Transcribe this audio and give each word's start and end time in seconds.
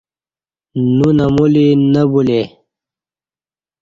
نونمولی 0.97 1.67
نہ 1.93 2.03
بُلہ 2.11 2.31
ای 2.39 2.43